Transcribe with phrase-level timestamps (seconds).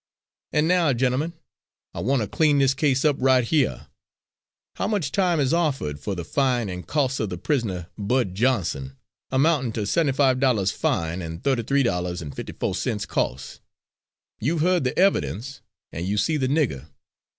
[0.51, 1.33] And now, gentlemen,
[1.93, 3.85] I want to clean this case up right here.
[4.77, 8.97] How much time is offered for the fine and costs of the prisoner, Bud Johnson,
[9.29, 13.59] amounting to seventy five dollars fine and thirty three dollars and fifty fo' cents costs?
[14.39, 15.61] You've heard the evidence
[15.91, 16.87] an' you see the nigger.